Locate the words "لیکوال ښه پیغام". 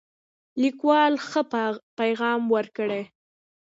0.61-2.41